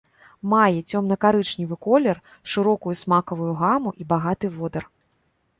[0.53, 2.17] Мае цёмна-карычневы колер,
[2.53, 4.83] шырокую смакавую гаму і багаты водар.